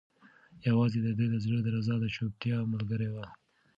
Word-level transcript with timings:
یوازې 0.67 0.99
د 1.03 1.07
ده 1.17 1.25
د 1.33 1.35
زړه 1.45 1.59
درزا 1.65 1.95
د 2.01 2.05
چوپتیا 2.15 2.57
ملګرې 2.73 3.09
وه. 3.13 3.25